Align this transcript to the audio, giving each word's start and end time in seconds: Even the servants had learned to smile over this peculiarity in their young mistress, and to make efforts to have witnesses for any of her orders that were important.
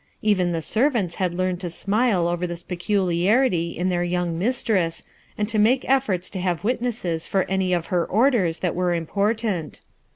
Even 0.23 0.51
the 0.51 0.63
servants 0.63 1.17
had 1.21 1.35
learned 1.35 1.59
to 1.59 1.69
smile 1.69 2.27
over 2.27 2.47
this 2.47 2.63
peculiarity 2.63 3.77
in 3.77 3.89
their 3.89 4.03
young 4.03 4.35
mistress, 4.35 5.05
and 5.37 5.47
to 5.47 5.59
make 5.59 5.87
efforts 5.87 6.27
to 6.31 6.39
have 6.41 6.63
witnesses 6.63 7.27
for 7.27 7.43
any 7.43 7.71
of 7.71 7.85
her 7.93 8.03
orders 8.03 8.61
that 8.61 8.73
were 8.73 8.95
important. 8.95 9.81